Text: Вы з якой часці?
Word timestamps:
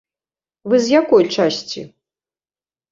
Вы 0.71 0.75
з 0.85 0.91
якой 1.01 1.23
часці? 1.37 1.81